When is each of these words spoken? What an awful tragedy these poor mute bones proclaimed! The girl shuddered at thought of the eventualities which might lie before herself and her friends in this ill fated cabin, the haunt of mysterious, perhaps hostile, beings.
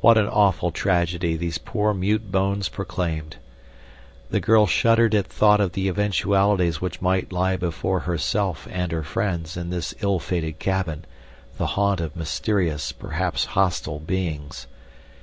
What 0.00 0.16
an 0.16 0.26
awful 0.26 0.70
tragedy 0.70 1.36
these 1.36 1.58
poor 1.58 1.92
mute 1.92 2.32
bones 2.32 2.70
proclaimed! 2.70 3.36
The 4.30 4.40
girl 4.40 4.66
shuddered 4.66 5.14
at 5.14 5.26
thought 5.26 5.60
of 5.60 5.72
the 5.72 5.86
eventualities 5.86 6.80
which 6.80 7.02
might 7.02 7.30
lie 7.30 7.56
before 7.58 8.00
herself 8.00 8.66
and 8.70 8.90
her 8.90 9.02
friends 9.02 9.58
in 9.58 9.68
this 9.68 9.94
ill 10.00 10.18
fated 10.18 10.58
cabin, 10.60 11.04
the 11.58 11.66
haunt 11.76 12.00
of 12.00 12.16
mysterious, 12.16 12.90
perhaps 12.90 13.44
hostile, 13.44 13.98
beings. 13.98 14.66